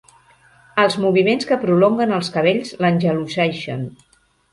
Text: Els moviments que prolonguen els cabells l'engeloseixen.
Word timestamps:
Els 0.83 0.95
moviments 1.01 1.45
que 1.51 1.57
prolonguen 1.65 2.13
els 2.17 2.31
cabells 2.37 2.73
l'engeloseixen. 2.87 3.85